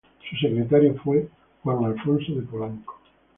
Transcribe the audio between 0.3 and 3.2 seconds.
secretario fue Juan Alfonso de Polanco.